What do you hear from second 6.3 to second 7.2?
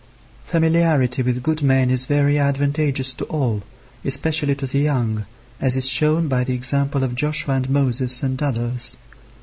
the example of